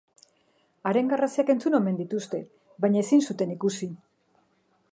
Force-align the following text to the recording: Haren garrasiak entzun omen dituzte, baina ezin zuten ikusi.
Haren 0.91 1.11
garrasiak 1.11 1.51
entzun 1.53 1.77
omen 1.79 1.99
dituzte, 1.99 2.39
baina 2.85 3.03
ezin 3.05 3.23
zuten 3.29 3.53
ikusi. 3.57 3.91